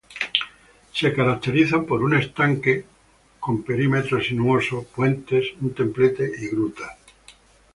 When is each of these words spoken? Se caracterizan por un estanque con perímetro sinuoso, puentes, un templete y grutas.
Se 0.93 1.13
caracterizan 1.13 1.85
por 1.85 2.01
un 2.03 2.15
estanque 2.15 2.85
con 3.39 3.61
perímetro 3.61 4.19
sinuoso, 4.19 4.87
puentes, 4.95 5.49
un 5.61 5.75
templete 5.75 6.27
y 6.39 6.47
grutas. 6.47 6.97